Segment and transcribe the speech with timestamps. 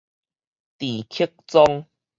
[0.79, 1.85] 鄭克 𡒉